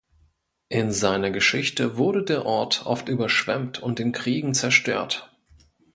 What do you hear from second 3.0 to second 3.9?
überschwemmt